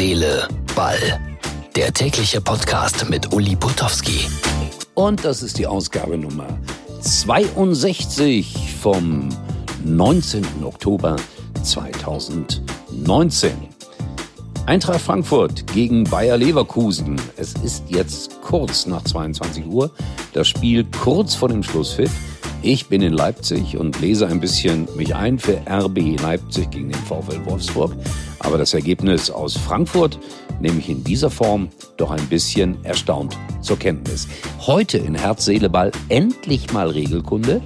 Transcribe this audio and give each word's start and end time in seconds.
Seele, 0.00 0.48
Ball. 0.74 1.20
Der 1.76 1.92
tägliche 1.92 2.40
Podcast 2.40 3.06
mit 3.10 3.34
Uli 3.34 3.54
Putowski. 3.54 4.26
Und 4.94 5.22
das 5.26 5.42
ist 5.42 5.58
die 5.58 5.66
Ausgabe 5.66 6.16
Nummer 6.16 6.46
62 7.02 8.56
vom 8.80 9.28
19. 9.84 10.64
Oktober 10.64 11.16
2019. 11.62 13.52
Eintracht 14.64 15.02
Frankfurt 15.02 15.66
gegen 15.74 16.04
Bayer 16.04 16.38
Leverkusen. 16.38 17.20
Es 17.36 17.52
ist 17.62 17.84
jetzt 17.88 18.40
kurz 18.40 18.86
nach 18.86 19.04
22 19.04 19.66
Uhr. 19.66 19.90
Das 20.32 20.48
Spiel 20.48 20.86
kurz 21.02 21.34
vor 21.34 21.50
dem 21.50 21.62
Schlusspfiff. 21.62 22.10
Ich 22.62 22.88
bin 22.88 23.00
in 23.00 23.14
Leipzig 23.14 23.78
und 23.78 23.98
lese 24.02 24.26
ein 24.26 24.38
bisschen 24.38 24.86
mich 24.94 25.14
ein 25.14 25.38
für 25.38 25.62
RB 25.66 26.20
Leipzig 26.20 26.70
gegen 26.70 26.90
den 26.90 27.00
VfL 27.00 27.42
Wolfsburg. 27.46 27.96
Aber 28.38 28.58
das 28.58 28.74
Ergebnis 28.74 29.30
aus 29.30 29.56
Frankfurt 29.56 30.18
nehme 30.60 30.78
ich 30.78 30.90
in 30.90 31.02
dieser 31.02 31.30
Form 31.30 31.70
doch 31.96 32.10
ein 32.10 32.26
bisschen 32.26 32.76
erstaunt 32.84 33.34
zur 33.62 33.78
Kenntnis. 33.78 34.28
Heute 34.58 34.98
in 34.98 35.14
Herz, 35.14 35.46
Seele, 35.46 35.70
Ball 35.70 35.90
endlich 36.10 36.70
mal 36.70 36.90
Regelkunde. 36.90 37.62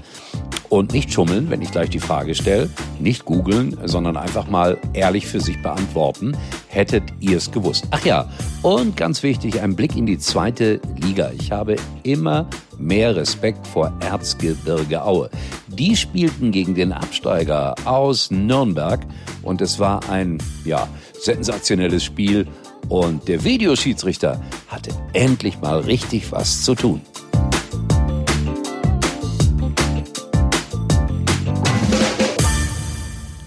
Und 0.68 0.92
nicht 0.92 1.12
schummeln, 1.12 1.50
wenn 1.50 1.62
ich 1.62 1.70
gleich 1.70 1.90
die 1.90 2.00
Frage 2.00 2.34
stelle, 2.34 2.70
nicht 2.98 3.24
googeln, 3.24 3.76
sondern 3.84 4.16
einfach 4.16 4.48
mal 4.48 4.78
ehrlich 4.92 5.26
für 5.26 5.40
sich 5.40 5.60
beantworten. 5.60 6.36
Hättet 6.74 7.04
ihr 7.20 7.36
es 7.36 7.52
gewusst? 7.52 7.86
Ach 7.92 8.04
ja, 8.04 8.28
und 8.62 8.96
ganz 8.96 9.22
wichtig, 9.22 9.62
ein 9.62 9.76
Blick 9.76 9.94
in 9.94 10.06
die 10.06 10.18
zweite 10.18 10.80
Liga. 11.00 11.30
Ich 11.38 11.52
habe 11.52 11.76
immer 12.02 12.50
mehr 12.78 13.14
Respekt 13.14 13.64
vor 13.64 13.92
Erzgebirge 14.00 15.04
Aue. 15.04 15.30
Die 15.68 15.94
spielten 15.94 16.50
gegen 16.50 16.74
den 16.74 16.92
Absteiger 16.92 17.76
aus 17.84 18.32
Nürnberg 18.32 19.06
und 19.42 19.60
es 19.60 19.78
war 19.78 20.10
ein, 20.10 20.38
ja, 20.64 20.88
sensationelles 21.20 22.02
Spiel 22.02 22.48
und 22.88 23.28
der 23.28 23.44
Videoschiedsrichter 23.44 24.42
hatte 24.66 24.90
endlich 25.12 25.60
mal 25.60 25.78
richtig 25.78 26.32
was 26.32 26.64
zu 26.64 26.74
tun. 26.74 27.00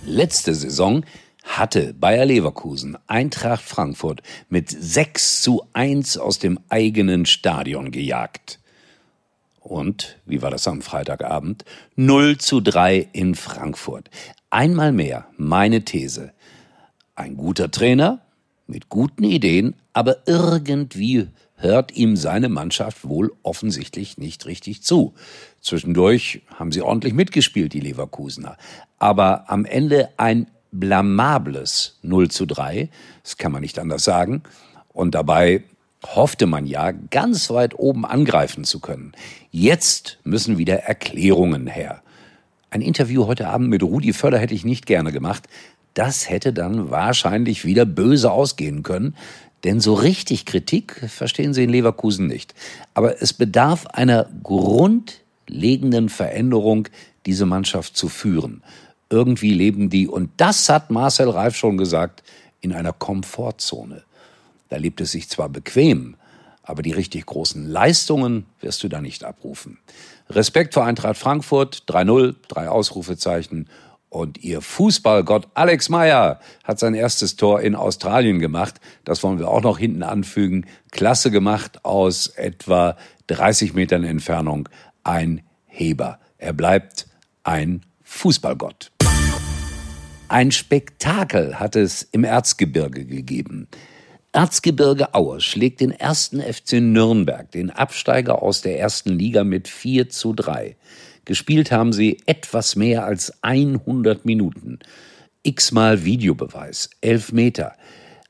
Letzte 0.05 0.55
Saison 0.55 1.03
hatte 1.57 1.93
Bayer 1.93 2.25
Leverkusen 2.25 2.97
Eintracht 3.07 3.63
Frankfurt 3.63 4.21
mit 4.49 4.69
6 4.69 5.41
zu 5.41 5.63
1 5.73 6.17
aus 6.17 6.39
dem 6.39 6.59
eigenen 6.69 7.25
Stadion 7.25 7.91
gejagt. 7.91 8.59
Und, 9.61 10.17
wie 10.25 10.41
war 10.41 10.51
das 10.51 10.67
am 10.67 10.81
Freitagabend? 10.81 11.65
0 11.95 12.37
zu 12.37 12.61
3 12.61 13.09
in 13.11 13.35
Frankfurt. 13.35 14.09
Einmal 14.49 14.91
mehr 14.91 15.27
meine 15.37 15.83
These. 15.83 16.31
Ein 17.15 17.35
guter 17.35 17.69
Trainer 17.69 18.21
mit 18.67 18.89
guten 18.89 19.23
Ideen, 19.23 19.75
aber 19.93 20.27
irgendwie 20.27 21.27
hört 21.55 21.91
ihm 21.95 22.15
seine 22.15 22.49
Mannschaft 22.49 23.07
wohl 23.07 23.33
offensichtlich 23.43 24.17
nicht 24.17 24.45
richtig 24.45 24.83
zu. 24.83 25.15
Zwischendurch 25.59 26.43
haben 26.53 26.71
sie 26.71 26.81
ordentlich 26.81 27.13
mitgespielt, 27.13 27.73
die 27.73 27.79
Leverkusener. 27.79 28.57
Aber 28.99 29.49
am 29.49 29.65
Ende 29.65 30.09
ein 30.17 30.47
blamables 30.71 31.97
0 32.01 32.29
zu 32.29 32.45
3, 32.45 32.89
das 33.23 33.37
kann 33.37 33.51
man 33.51 33.61
nicht 33.61 33.79
anders 33.79 34.03
sagen. 34.03 34.43
Und 34.93 35.15
dabei 35.15 35.63
hoffte 36.05 36.45
man 36.45 36.65
ja, 36.65 36.91
ganz 36.91 37.49
weit 37.49 37.77
oben 37.77 38.05
angreifen 38.05 38.63
zu 38.63 38.79
können. 38.79 39.13
Jetzt 39.51 40.19
müssen 40.23 40.57
wieder 40.57 40.83
Erklärungen 40.83 41.67
her. 41.67 42.01
Ein 42.69 42.81
Interview 42.81 43.27
heute 43.27 43.47
Abend 43.47 43.69
mit 43.69 43.81
Rudi 43.81 44.13
Völler 44.13 44.37
hätte 44.37 44.53
ich 44.53 44.65
nicht 44.65 44.85
gerne 44.85 45.11
gemacht. 45.11 45.47
Das 45.93 46.29
hätte 46.29 46.53
dann 46.53 46.91
wahrscheinlich 46.91 47.65
wieder 47.65 47.85
böse 47.85 48.31
ausgehen 48.31 48.83
können. 48.83 49.15
Denn 49.63 49.79
so 49.79 49.95
richtig 49.95 50.45
Kritik 50.45 51.03
verstehen 51.07 51.53
Sie 51.53 51.63
in 51.63 51.69
Leverkusen 51.69 52.27
nicht. 52.27 52.53
Aber 52.93 53.21
es 53.21 53.33
bedarf 53.33 53.87
einer 53.87 54.29
grundlegenden 54.43 56.09
Veränderung, 56.09 56.87
diese 57.25 57.45
Mannschaft 57.45 57.97
zu 57.97 58.09
führen. 58.09 58.61
Irgendwie 59.09 59.53
leben 59.53 59.89
die, 59.89 60.07
und 60.07 60.31
das 60.37 60.69
hat 60.69 60.91
Marcel 60.91 61.29
Reif 61.29 61.55
schon 61.55 61.77
gesagt, 61.77 62.23
in 62.61 62.73
einer 62.73 62.93
Komfortzone. 62.93 64.03
Da 64.69 64.77
lebt 64.77 64.99
es 65.01 65.11
sich 65.11 65.29
zwar 65.29 65.49
bequem, 65.49 66.15
aber 66.63 66.81
die 66.81 66.91
richtig 66.91 67.25
großen 67.25 67.65
Leistungen 67.69 68.45
wirst 68.59 68.83
du 68.83 68.89
da 68.89 68.99
nicht 68.99 69.23
abrufen. 69.23 69.79
Respekt 70.29 70.73
vor 70.73 70.83
Eintracht 70.83 71.17
Frankfurt, 71.17 71.83
3-0, 71.87 72.35
drei 72.47 72.67
Ausrufezeichen. 72.67 73.69
Und 74.09 74.43
ihr 74.43 74.61
Fußballgott 74.61 75.47
Alex 75.53 75.89
Meyer 75.89 76.39
hat 76.63 76.79
sein 76.79 76.93
erstes 76.93 77.35
Tor 77.35 77.61
in 77.61 77.75
Australien 77.75 78.39
gemacht. 78.39 78.79
Das 79.05 79.23
wollen 79.23 79.39
wir 79.39 79.49
auch 79.49 79.61
noch 79.61 79.77
hinten 79.77 80.03
anfügen. 80.03 80.65
Klasse 80.91 81.31
gemacht 81.31 81.85
aus 81.85 82.27
etwa 82.27 82.97
30 83.27 83.73
Metern 83.73 84.03
Entfernung. 84.03 84.67
Ein 85.03 85.41
Heber. 85.65 86.19
Er 86.37 86.53
bleibt 86.53 87.07
ein 87.43 87.85
Fußballgott. 88.03 88.91
Ein 90.29 90.51
Spektakel 90.51 91.57
hat 91.57 91.77
es 91.77 92.03
im 92.03 92.25
Erzgebirge 92.25 93.05
gegeben. 93.05 93.69
Erzgebirge 94.33 95.13
Aue 95.13 95.39
schlägt 95.39 95.79
den 95.79 95.91
ersten 95.91 96.41
FC 96.41 96.81
Nürnberg, 96.81 97.49
den 97.51 97.69
Absteiger 97.69 98.43
aus 98.43 98.61
der 98.61 98.77
ersten 98.77 99.17
Liga 99.17 99.45
mit 99.45 99.69
4 99.69 100.09
zu 100.09 100.33
3. 100.33 100.75
Gespielt 101.23 101.71
haben 101.71 101.93
sie 101.93 102.17
etwas 102.25 102.75
mehr 102.75 103.05
als 103.05 103.41
100 103.41 104.25
Minuten. 104.25 104.79
X-mal 105.43 106.03
Videobeweis, 106.03 106.89
elf 106.99 107.31
Meter. 107.31 107.77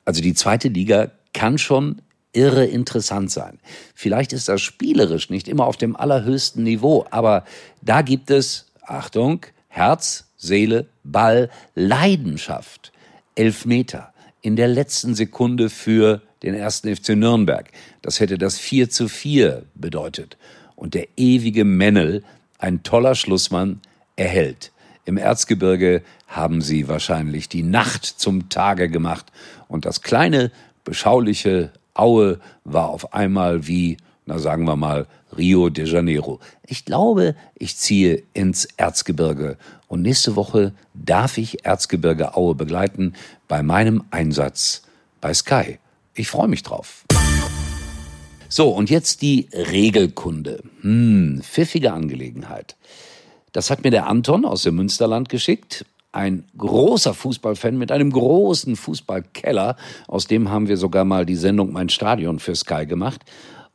Also 0.05 0.21
die 0.21 0.35
zweite 0.35 0.67
Liga 0.67 1.09
kann 1.33 1.57
schon 1.57 2.03
irre 2.31 2.65
interessant 2.65 3.31
sein. 3.31 3.57
Vielleicht 3.95 4.33
ist 4.33 4.49
das 4.49 4.61
spielerisch 4.61 5.31
nicht 5.31 5.47
immer 5.47 5.65
auf 5.65 5.77
dem 5.77 5.95
allerhöchsten 5.95 6.63
Niveau, 6.63 7.07
aber 7.09 7.43
da 7.81 8.03
gibt 8.03 8.29
es, 8.29 8.71
Achtung, 8.83 9.47
Herz, 9.67 10.25
Seele, 10.37 10.87
Ball, 11.11 11.49
Leidenschaft. 11.75 12.91
Elfmeter 13.35 14.13
in 14.41 14.55
der 14.55 14.67
letzten 14.67 15.15
Sekunde 15.15 15.69
für 15.69 16.21
den 16.43 16.53
ersten 16.53 16.93
FC 16.95 17.09
Nürnberg. 17.09 17.69
Das 18.01 18.19
hätte 18.19 18.37
das 18.37 18.57
4 18.57 18.89
zu 18.89 19.07
4 19.07 19.63
bedeutet. 19.75 20.37
Und 20.75 20.93
der 20.93 21.07
ewige 21.17 21.65
Männel, 21.65 22.23
ein 22.59 22.83
toller 22.83 23.15
Schlussmann, 23.15 23.81
erhält. 24.15 24.71
Im 25.05 25.17
Erzgebirge 25.17 26.01
haben 26.27 26.61
sie 26.61 26.87
wahrscheinlich 26.87 27.49
die 27.49 27.63
Nacht 27.63 28.05
zum 28.05 28.49
Tage 28.49 28.89
gemacht 28.89 29.27
und 29.67 29.85
das 29.85 30.01
kleine, 30.01 30.51
beschauliche 30.83 31.71
Aue 31.93 32.39
war 32.63 32.89
auf 32.89 33.13
einmal 33.13 33.67
wie, 33.67 33.97
na 34.27 34.37
sagen 34.37 34.65
wir 34.65 34.75
mal, 34.75 35.07
Rio 35.35 35.69
de 35.69 35.85
Janeiro. 35.85 36.39
Ich 36.65 36.85
glaube, 36.85 37.35
ich 37.55 37.75
ziehe 37.77 38.23
ins 38.33 38.65
Erzgebirge 38.77 39.57
und 39.87 40.01
nächste 40.01 40.35
Woche 40.35 40.73
darf 40.93 41.37
ich 41.37 41.65
Erzgebirge 41.65 42.35
Aue 42.35 42.53
begleiten 42.53 43.13
bei 43.47 43.63
meinem 43.63 44.03
Einsatz 44.11 44.83
bei 45.21 45.33
Sky. 45.33 45.79
Ich 46.13 46.27
freue 46.27 46.47
mich 46.47 46.63
drauf. 46.63 47.05
So, 48.49 48.69
und 48.69 48.89
jetzt 48.89 49.21
die 49.21 49.49
Regelkunde. 49.53 50.63
Hm, 50.81 51.41
pfiffige 51.41 51.93
Angelegenheit. 51.93 52.75
Das 53.51 53.69
hat 53.69 53.83
mir 53.83 53.91
der 53.91 54.07
Anton 54.07 54.45
aus 54.45 54.63
dem 54.63 54.75
Münsterland 54.75 55.29
geschickt. 55.29 55.85
Ein 56.11 56.45
großer 56.57 57.13
Fußballfan 57.13 57.77
mit 57.77 57.91
einem 57.91 58.11
großen 58.11 58.75
Fußballkeller. 58.75 59.75
Aus 60.07 60.27
dem 60.27 60.49
haben 60.49 60.67
wir 60.67 60.77
sogar 60.77 61.05
mal 61.05 61.25
die 61.25 61.35
Sendung 61.35 61.73
Mein 61.73 61.89
Stadion 61.89 62.39
für 62.39 62.55
Sky 62.55 62.85
gemacht. 62.85 63.21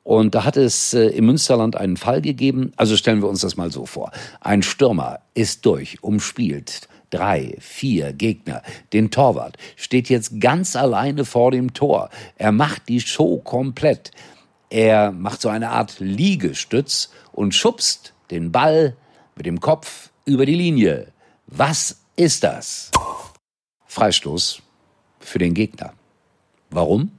Und 0.04 0.34
da 0.34 0.44
hat 0.44 0.56
es 0.56 0.94
äh, 0.94 1.06
im 1.08 1.26
Münsterland 1.26 1.76
einen 1.76 1.96
Fall 1.96 2.22
gegeben. 2.22 2.72
Also 2.76 2.96
stellen 2.96 3.22
wir 3.22 3.28
uns 3.28 3.40
das 3.40 3.56
mal 3.56 3.70
so 3.70 3.86
vor. 3.86 4.10
Ein 4.40 4.62
Stürmer 4.62 5.20
ist 5.34 5.64
durch, 5.64 6.02
umspielt. 6.02 6.88
Drei, 7.10 7.56
vier 7.60 8.12
Gegner. 8.12 8.62
Den 8.92 9.10
Torwart 9.10 9.58
steht 9.76 10.08
jetzt 10.08 10.40
ganz 10.40 10.76
alleine 10.76 11.24
vor 11.24 11.50
dem 11.50 11.74
Tor. 11.74 12.08
Er 12.36 12.52
macht 12.52 12.88
die 12.88 13.00
Show 13.00 13.38
komplett. 13.38 14.10
Er 14.70 15.12
macht 15.12 15.42
so 15.42 15.50
eine 15.50 15.70
Art 15.70 16.00
Liegestütz 16.00 17.10
und 17.32 17.54
schubst 17.54 18.14
den 18.30 18.50
Ball 18.50 18.96
mit 19.36 19.44
dem 19.44 19.60
Kopf 19.60 20.10
über 20.24 20.46
die 20.46 20.54
Linie. 20.54 21.08
Was 21.46 22.00
ist 22.16 22.44
das? 22.44 22.90
Freistoß 23.86 24.62
für 25.20 25.38
den 25.38 25.52
Gegner. 25.52 25.92
Warum? 26.70 27.12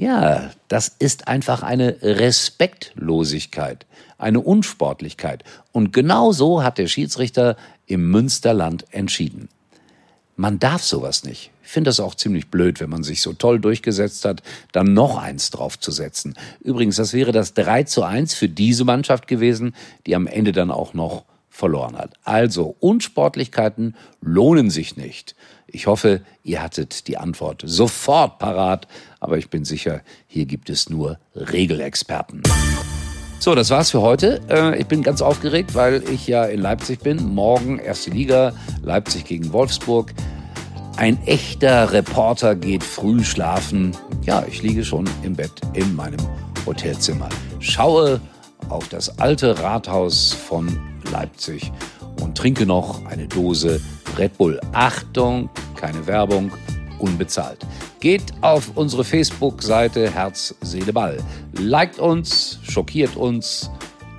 Ja, 0.00 0.50
das 0.68 0.88
ist 0.98 1.28
einfach 1.28 1.62
eine 1.62 1.98
Respektlosigkeit, 2.00 3.84
eine 4.16 4.40
Unsportlichkeit. 4.40 5.44
Und 5.72 5.92
genau 5.92 6.32
so 6.32 6.62
hat 6.62 6.78
der 6.78 6.86
Schiedsrichter 6.86 7.54
im 7.84 8.10
Münsterland 8.10 8.86
entschieden. 8.92 9.50
Man 10.36 10.58
darf 10.58 10.82
sowas 10.82 11.22
nicht. 11.24 11.50
Ich 11.62 11.68
finde 11.68 11.90
das 11.90 12.00
auch 12.00 12.14
ziemlich 12.14 12.48
blöd, 12.48 12.80
wenn 12.80 12.88
man 12.88 13.02
sich 13.02 13.20
so 13.20 13.34
toll 13.34 13.60
durchgesetzt 13.60 14.24
hat, 14.24 14.42
dann 14.72 14.94
noch 14.94 15.18
eins 15.18 15.50
draufzusetzen. 15.50 16.34
Übrigens, 16.62 16.96
das 16.96 17.12
wäre 17.12 17.32
das 17.32 17.52
3 17.52 17.82
zu 17.82 18.02
1 18.02 18.32
für 18.32 18.48
diese 18.48 18.86
Mannschaft 18.86 19.26
gewesen, 19.26 19.74
die 20.06 20.16
am 20.16 20.26
Ende 20.26 20.52
dann 20.52 20.70
auch 20.70 20.94
noch 20.94 21.24
verloren 21.60 21.96
hat. 21.96 22.14
Also 22.24 22.74
Unsportlichkeiten 22.80 23.94
lohnen 24.20 24.70
sich 24.70 24.96
nicht. 24.96 25.36
Ich 25.68 25.86
hoffe, 25.86 26.22
ihr 26.42 26.62
hattet 26.62 27.06
die 27.06 27.16
Antwort 27.16 27.62
sofort 27.64 28.40
parat, 28.40 28.88
aber 29.20 29.38
ich 29.38 29.50
bin 29.50 29.64
sicher, 29.64 30.00
hier 30.26 30.46
gibt 30.46 30.68
es 30.68 30.90
nur 30.90 31.18
Regelexperten. 31.36 32.42
So, 33.38 33.54
das 33.54 33.70
war's 33.70 33.90
für 33.90 34.00
heute. 34.00 34.40
Äh, 34.50 34.80
ich 34.80 34.86
bin 34.86 35.02
ganz 35.02 35.22
aufgeregt, 35.22 35.74
weil 35.74 36.02
ich 36.10 36.26
ja 36.26 36.44
in 36.44 36.60
Leipzig 36.60 37.00
bin. 37.00 37.32
Morgen 37.34 37.78
erste 37.78 38.10
Liga, 38.10 38.52
Leipzig 38.82 39.24
gegen 39.24 39.52
Wolfsburg. 39.52 40.12
Ein 40.96 41.22
echter 41.26 41.92
Reporter 41.92 42.54
geht 42.54 42.82
früh 42.82 43.24
schlafen. 43.24 43.96
Ja, 44.24 44.44
ich 44.46 44.62
liege 44.62 44.84
schon 44.84 45.08
im 45.22 45.36
Bett 45.36 45.52
in 45.72 45.94
meinem 45.94 46.20
Hotelzimmer. 46.66 47.28
Schaue 47.60 48.20
auf 48.68 48.88
das 48.88 49.18
alte 49.18 49.58
Rathaus 49.62 50.34
von 50.34 50.89
Leipzig 51.10 51.72
und 52.20 52.36
trinke 52.36 52.66
noch 52.66 53.04
eine 53.06 53.26
Dose 53.26 53.80
Red 54.16 54.36
Bull. 54.38 54.60
Achtung, 54.72 55.48
keine 55.76 56.06
Werbung, 56.06 56.52
unbezahlt. 56.98 57.58
Geht 58.00 58.22
auf 58.40 58.72
unsere 58.76 59.04
Facebook-Seite 59.04 60.10
Herz, 60.10 60.54
Seele, 60.62 60.92
Ball. 60.92 61.18
Liked 61.52 61.98
uns, 61.98 62.58
schockiert 62.62 63.16
uns 63.16 63.70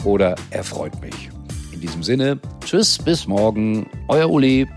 oder 0.03 0.35
erfreut 0.49 0.99
mich. 1.01 1.29
In 1.71 1.79
diesem 1.81 2.03
Sinne, 2.03 2.39
tschüss, 2.63 2.97
bis 2.97 3.27
morgen, 3.27 3.87
euer 4.07 4.29
Uli. 4.29 4.67